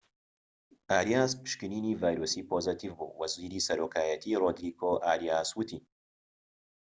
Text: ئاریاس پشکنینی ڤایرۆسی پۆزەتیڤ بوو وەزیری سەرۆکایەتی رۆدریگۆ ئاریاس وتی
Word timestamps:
ئاریاس 0.91 1.31
پشکنینی 1.41 1.93
ڤایرۆسی 2.01 2.41
پۆزەتیڤ 2.49 2.91
بوو 2.97 3.17
وەزیری 3.19 3.65
سەرۆکایەتی 3.67 4.39
رۆدریگۆ 4.43 4.91
ئاریاس 5.05 5.49
وتی 5.57 5.77